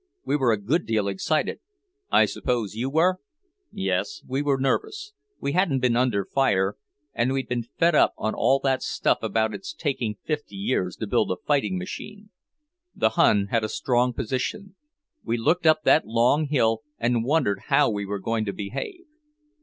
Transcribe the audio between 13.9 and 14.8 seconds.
position;